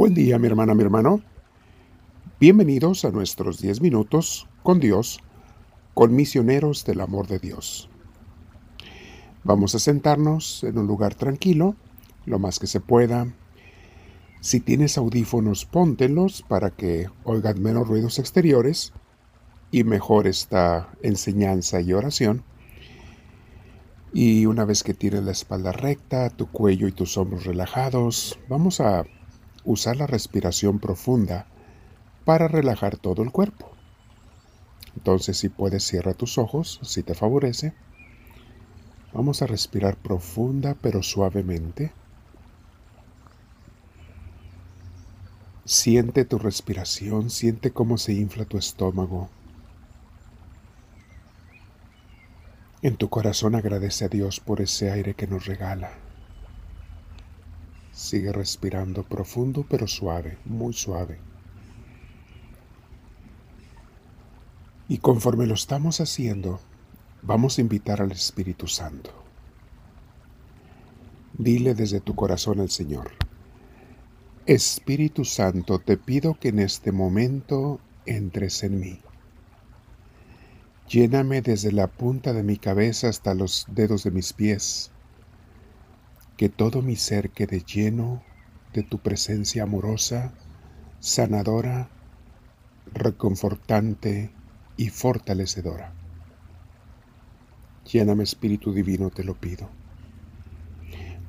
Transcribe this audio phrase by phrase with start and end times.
[0.00, 1.20] Buen día, mi hermana, mi hermano.
[2.40, 5.20] Bienvenidos a nuestros 10 minutos con Dios,
[5.92, 7.90] con misioneros del amor de Dios.
[9.44, 11.76] Vamos a sentarnos en un lugar tranquilo,
[12.24, 13.26] lo más que se pueda.
[14.40, 18.94] Si tienes audífonos, póntelos para que oigan menos ruidos exteriores
[19.70, 22.42] y mejor esta enseñanza y oración.
[24.14, 28.80] Y una vez que tienes la espalda recta, tu cuello y tus hombros relajados, vamos
[28.80, 29.04] a
[29.64, 31.46] usar la respiración profunda
[32.24, 33.70] para relajar todo el cuerpo.
[34.96, 37.74] Entonces, si puedes, cierra tus ojos, si te favorece.
[39.12, 41.92] Vamos a respirar profunda pero suavemente.
[45.64, 49.28] Siente tu respiración, siente cómo se infla tu estómago.
[52.82, 55.92] En tu corazón agradece a Dios por ese aire que nos regala.
[58.00, 61.18] Sigue respirando profundo pero suave, muy suave.
[64.88, 66.60] Y conforme lo estamos haciendo,
[67.20, 69.10] vamos a invitar al Espíritu Santo.
[71.36, 73.10] Dile desde tu corazón al Señor,
[74.46, 78.98] Espíritu Santo, te pido que en este momento entres en mí.
[80.88, 84.90] Lléname desde la punta de mi cabeza hasta los dedos de mis pies
[86.40, 88.22] que todo mi ser quede lleno
[88.72, 90.32] de tu presencia amorosa,
[90.98, 91.90] sanadora,
[92.94, 94.30] reconfortante
[94.78, 95.92] y fortalecedora.
[97.92, 99.68] Lléname Espíritu Divino, te lo pido.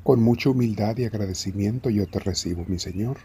[0.02, 3.18] Con mucha humildad y agradecimiento yo te recibo, mi Señor.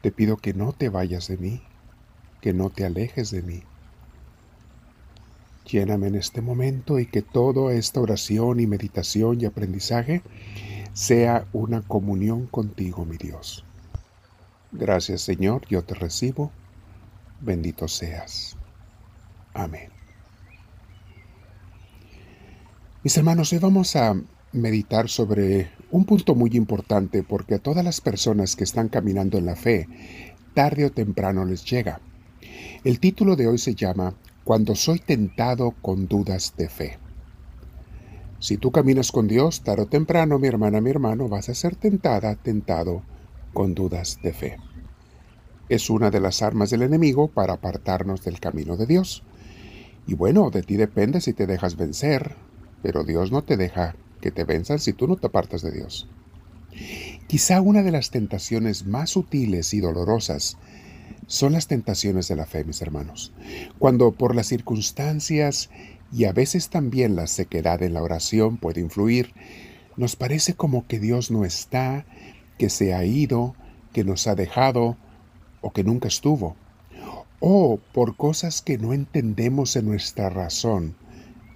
[0.00, 1.62] Te pido que no te vayas de mí,
[2.40, 3.62] que no te alejes de mí
[5.66, 10.22] Lléname en este momento y que toda esta oración y meditación y aprendizaje
[10.92, 13.64] sea una comunión contigo, mi Dios.
[14.72, 16.50] Gracias Señor, yo te recibo.
[17.40, 18.56] Bendito seas.
[19.54, 19.90] Amén.
[23.02, 24.14] Mis hermanos, hoy vamos a
[24.52, 29.46] meditar sobre un punto muy importante porque a todas las personas que están caminando en
[29.46, 29.88] la fe,
[30.54, 32.00] tarde o temprano les llega.
[32.82, 36.98] El título de hoy se llama cuando soy tentado con dudas de fe.
[38.38, 41.76] Si tú caminas con Dios, tarde o temprano, mi hermana, mi hermano, vas a ser
[41.76, 43.02] tentada, tentado
[43.54, 44.58] con dudas de fe.
[45.70, 49.22] Es una de las armas del enemigo para apartarnos del camino de Dios.
[50.06, 52.36] Y bueno, de ti depende si te dejas vencer,
[52.82, 56.06] pero Dios no te deja que te venzan si tú no te apartas de Dios.
[57.28, 60.58] Quizá una de las tentaciones más sutiles y dolorosas
[61.26, 63.32] son las tentaciones de la fe, mis hermanos.
[63.78, 65.70] Cuando por las circunstancias
[66.12, 69.32] y a veces también la sequedad en la oración puede influir,
[69.96, 72.04] nos parece como que Dios no está,
[72.58, 73.54] que se ha ido,
[73.92, 74.96] que nos ha dejado
[75.60, 76.56] o que nunca estuvo.
[77.40, 80.96] O por cosas que no entendemos en nuestra razón,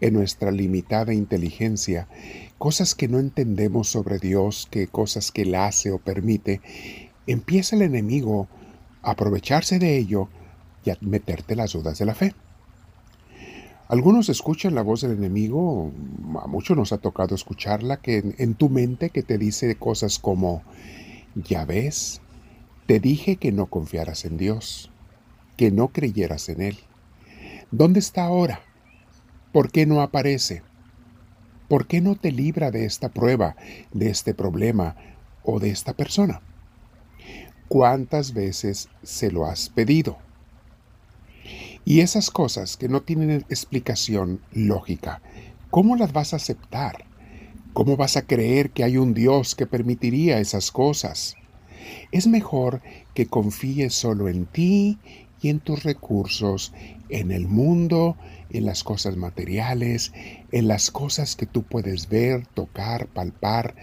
[0.01, 2.09] en nuestra limitada inteligencia,
[2.59, 6.61] cosas que no entendemos sobre Dios, que cosas que Él hace o permite,
[7.27, 8.49] empieza el enemigo
[9.03, 10.29] aprovecharse de ello
[10.85, 12.35] y meterte las dudas de la fe.
[13.89, 15.91] Algunos escuchan la voz del enemigo,
[16.43, 20.63] a muchos nos ha tocado escucharla, que en, tu mente que te dice cosas como,
[21.35, 22.21] ya ves,
[22.87, 24.91] te dije que no confiaras en Dios,
[25.57, 26.79] que no creyeras en Él.
[27.71, 28.61] ¿Dónde está ahora?
[29.53, 30.63] ¿Por qué no aparece?
[31.67, 33.57] ¿Por qué no te libra de esta prueba,
[33.93, 34.97] de este problema
[35.43, 36.43] o de esta persona?
[37.69, 40.17] ¿Cuántas veces se lo has pedido?
[41.85, 45.21] Y esas cosas que no tienen explicación lógica,
[45.69, 47.05] ¿cómo las vas a aceptar?
[47.75, 51.35] ¿Cómo vas a creer que hay un Dios que permitiría esas cosas?
[52.11, 52.81] Es mejor
[53.13, 54.99] que confíes solo en ti
[55.43, 56.73] y en tus recursos,
[57.11, 58.17] en el mundo,
[58.49, 60.13] en las cosas materiales,
[60.53, 63.75] en las cosas que tú puedes ver, tocar, palpar,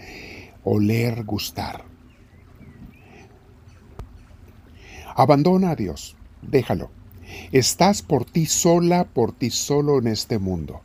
[0.64, 1.95] oler, gustar.
[5.18, 6.90] Abandona a Dios, déjalo.
[7.50, 10.82] Estás por ti sola, por ti solo en este mundo.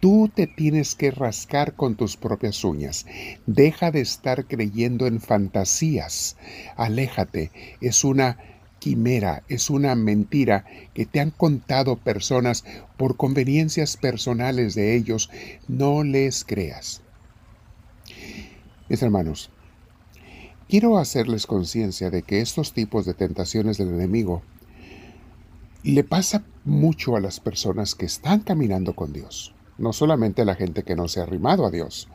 [0.00, 3.04] Tú te tienes que rascar con tus propias uñas.
[3.44, 6.38] Deja de estar creyendo en fantasías.
[6.76, 7.50] Aléjate.
[7.82, 8.38] Es una
[8.78, 10.64] quimera, es una mentira
[10.94, 12.64] que te han contado personas
[12.96, 15.28] por conveniencias personales de ellos.
[15.68, 17.02] No les creas.
[18.88, 19.50] Mis hermanos,
[20.68, 24.42] Quiero hacerles conciencia de que estos tipos de tentaciones del enemigo
[25.84, 29.54] le pasa mucho a las personas que están caminando con Dios.
[29.78, 32.08] no solamente la gente que no se ha arrimado a Dios.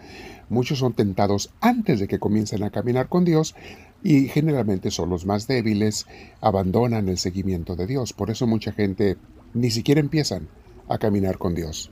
[0.50, 3.56] Muchos son tentados antes de que comiencen a caminar con Dios
[4.04, 6.08] y generalmente son los más débiles,
[6.42, 8.14] abandonan el seguimiento de Dios.
[8.14, 9.18] Por eso mucha gente
[9.54, 10.48] ni siquiera empiezan
[10.90, 11.92] a caminar con Dios.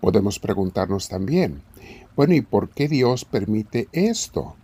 [0.00, 1.60] Podemos preguntarnos también,
[2.16, 4.54] bueno, ¿y por qué Dios permite esto?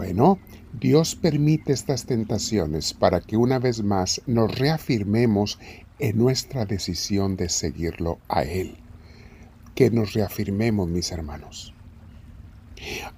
[0.00, 0.38] Bueno,
[0.72, 5.58] Dios permite estas tentaciones para que una vez más nos reafirmemos
[5.98, 8.78] en nuestra decisión de seguirlo a Él.
[9.74, 11.74] Que nos reafirmemos, mis hermanos.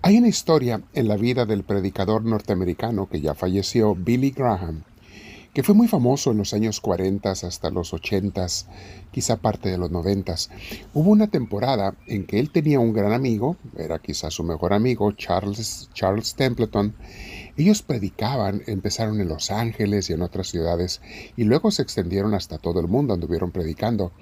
[0.03, 4.83] Hay una historia en la vida del predicador norteamericano que ya falleció, Billy Graham,
[5.53, 8.47] que fue muy famoso en los años 40 hasta los 80,
[9.11, 10.35] quizá parte de los 90.
[10.95, 15.13] Hubo una temporada en que él tenía un gran amigo, era quizá su mejor amigo,
[15.13, 16.95] Charles, Charles Templeton.
[17.59, 21.03] Ellos predicaban, empezaron en Los Ángeles y en otras ciudades,
[21.37, 24.13] y luego se extendieron hasta todo el mundo, anduvieron predicando.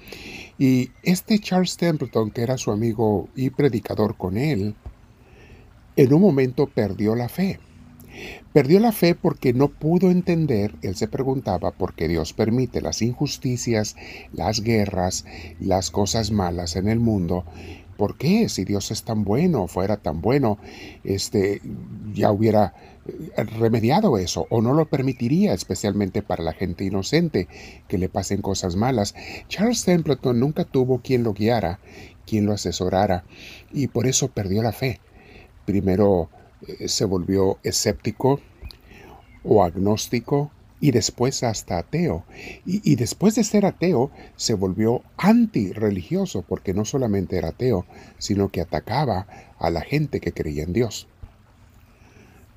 [0.58, 4.74] Y este Charles Templeton, que era su amigo y predicador con él,
[5.94, 7.60] en un momento perdió la fe
[8.52, 13.02] Perdió la fe porque no pudo entender, él se preguntaba por qué Dios permite las
[13.02, 13.96] injusticias,
[14.32, 15.24] las guerras,
[15.60, 17.44] las cosas malas en el mundo.
[17.96, 18.48] ¿Por qué?
[18.48, 20.58] Si Dios es tan bueno, fuera tan bueno,
[21.04, 21.60] este
[22.14, 22.72] ya hubiera
[23.06, 27.46] eh, remediado eso o no lo permitiría, especialmente para la gente inocente
[27.88, 29.14] que le pasen cosas malas.
[29.48, 31.78] Charles Templeton nunca tuvo quien lo guiara,
[32.26, 33.24] quien lo asesorara
[33.70, 34.98] y por eso perdió la fe.
[35.66, 36.30] Primero
[36.86, 38.40] se volvió escéptico
[39.42, 42.24] o agnóstico y después hasta ateo.
[42.64, 47.84] Y, después de ser ateo, se volvió antirreligioso porque no solamente era ateo,
[48.18, 49.26] sino que atacaba
[49.58, 51.06] a la gente que creía en Dios.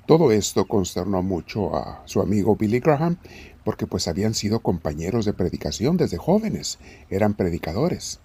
[0.06, 3.18] Todo esto consternó mucho a su amigo Billy Graham
[3.64, 6.78] porque pues habían sido compañeros de predicación desde jóvenes,
[7.08, 8.20] eran predicadores.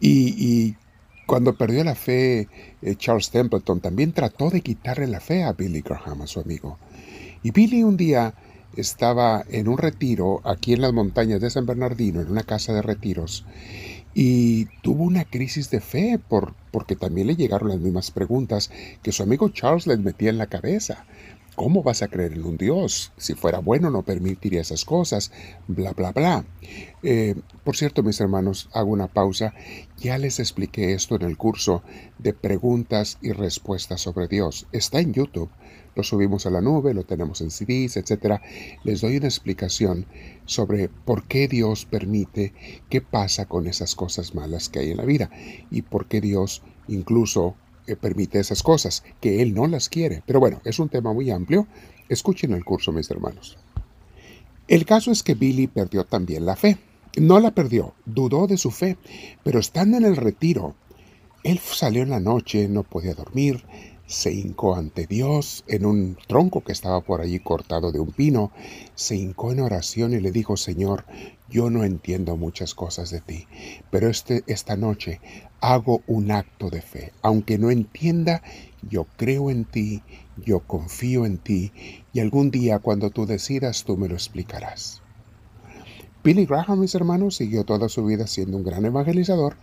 [0.00, 0.76] Y
[1.28, 2.48] cuando perdió la fe,
[2.80, 6.78] eh, Charles Templeton también trató de quitarle la fe a Billy Graham, a su amigo.
[7.42, 8.32] Y Billy un día
[8.76, 12.80] estaba en un retiro aquí en las montañas de San Bernardino, en una casa de
[12.80, 13.44] retiros,
[14.14, 18.70] y tuvo una crisis de fe por, porque también le llegaron las mismas preguntas
[19.02, 21.04] que su amigo Charles les metía en la cabeza.
[21.58, 23.10] ¿Cómo vas a creer en un Dios?
[23.16, 25.32] Si fuera bueno no permitiría esas cosas,
[25.66, 26.44] bla, bla, bla.
[27.02, 27.34] Eh,
[27.64, 29.54] por cierto, mis hermanos, hago una pausa.
[29.96, 31.82] Ya les expliqué esto en el curso
[32.20, 34.68] de preguntas y respuestas sobre Dios.
[34.70, 35.50] Está en YouTube.
[35.96, 38.40] Lo subimos a la nube, lo tenemos en CDs, etc.
[38.84, 40.06] Les doy una explicación
[40.44, 42.54] sobre por qué Dios permite,
[42.88, 45.28] qué pasa con esas cosas malas que hay en la vida
[45.72, 47.56] y por qué Dios incluso
[47.96, 50.22] permite esas cosas, que Él no las quiere.
[50.26, 51.66] Pero bueno, es un tema muy amplio.
[52.08, 53.58] Escuchen el curso, mis hermanos.
[54.66, 56.78] El caso es que Billy perdió también la fe.
[57.16, 58.96] No la perdió, dudó de su fe,
[59.42, 60.76] pero estando en el retiro,
[61.42, 63.64] él salió en la noche, no podía dormir,
[64.08, 68.50] se hincó ante Dios en un tronco que estaba por allí cortado de un pino,
[68.94, 71.04] se hincó en oración y le dijo, Señor,
[71.50, 73.46] yo no entiendo muchas cosas de ti,
[73.90, 75.20] pero este, esta noche
[75.60, 77.12] hago un acto de fe.
[77.20, 78.42] Aunque no entienda,
[78.82, 80.02] yo creo en ti,
[80.42, 81.72] yo confío en ti,
[82.14, 85.02] y algún día cuando tú decidas tú me lo explicarás.
[86.24, 89.56] Billy Graham, mis hermanos, siguió toda su vida siendo un gran evangelizador,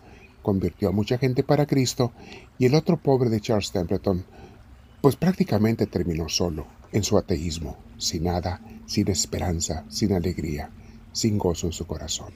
[0.45, 2.11] convirtió a mucha gente para Cristo,
[2.59, 4.23] y el otro pobre de Charles Templeton,
[5.01, 10.69] pues prácticamente terminó solo, en su ateísmo, sin nada, sin esperanza, sin alegría,
[11.13, 12.31] sin gozo en su corazón.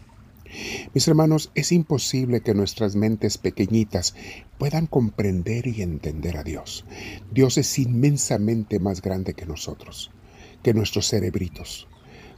[0.95, 4.15] Mis hermanos, es imposible que nuestras mentes pequeñitas
[4.57, 6.85] puedan comprender y entender a Dios.
[7.31, 10.09] Dios es inmensamente más grande que nosotros,
[10.63, 11.87] que nuestros cerebritos.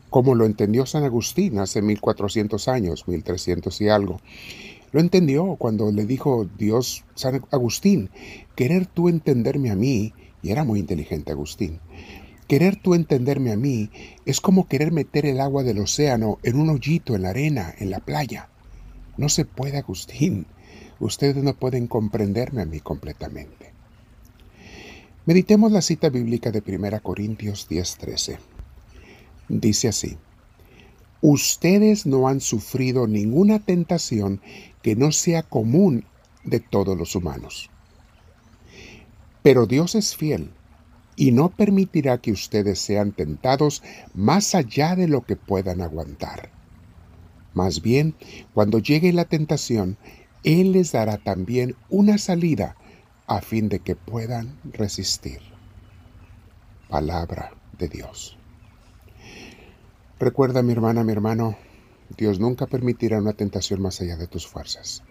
[0.10, 4.20] Como lo entendió San Agustín hace 1400 años, 1300 y algo.
[4.91, 8.10] Lo entendió cuando le dijo Dios, San Agustín,
[8.55, 11.79] querer tú entenderme a mí, y era muy inteligente Agustín,
[12.51, 13.91] Querer tú entenderme a mí
[14.25, 17.89] es como querer meter el agua del océano en un hoyito en la arena, en
[17.89, 18.50] la playa.
[19.15, 20.48] No se puede, Agustín.
[21.00, 23.71] Ustedes no pueden comprenderme a mí completamente.
[25.25, 28.38] Meditemos la cita bíblica de 1 Corintios 10:13.
[29.48, 30.17] Dice así,
[31.22, 34.42] Ustedes no han sufrido ninguna tentación
[34.82, 36.06] que no sea común
[36.44, 37.70] de todos los humanos.
[39.44, 40.51] Pero Dios es fiel
[41.16, 46.50] y no permitirá que ustedes sean tentados más allá de lo que puedan aguantar.
[47.54, 48.16] Más bien,
[48.54, 49.98] cuando llegue la tentación,
[50.44, 52.75] Él les dará también una salida
[53.28, 55.40] a fin de que puedan resistir.
[56.90, 58.40] Palabra de Dios.
[60.22, 61.58] Recuerda, mi hermana, mi hermano,
[62.16, 65.01] Dios nunca permitirá una tentación más allá de tus fuerzas.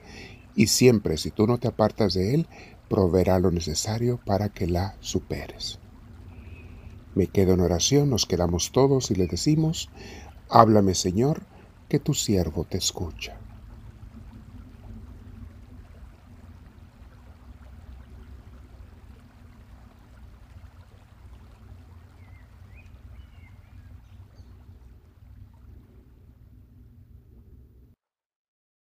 [0.54, 2.46] y siempre si tú no te apartas de Él,
[2.88, 5.80] proveerá lo necesario para que la superes.
[7.16, 9.90] Me quedo en oración, nos quedamos todos y le decimos,
[10.48, 11.42] háblame Señor,
[11.88, 13.39] que tu siervo te escucha.